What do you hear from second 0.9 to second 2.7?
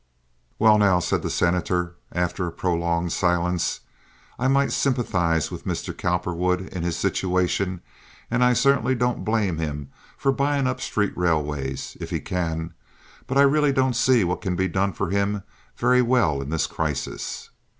said the Senator, after a